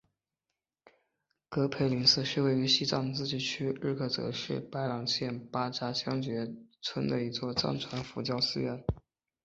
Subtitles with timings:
[1.47, 8.83] 格培林寺是位于西藏自治区日喀则市白朗县巴扎乡觉杰村的一座藏传佛教寺院。